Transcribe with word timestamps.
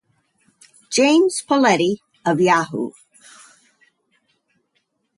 James 0.89 1.43
Poletti 1.47 1.99
of 2.25 2.41
Yahoo! 2.41 2.91